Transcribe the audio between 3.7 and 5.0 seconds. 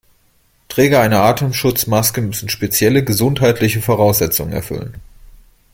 Voraussetzungen erfüllen.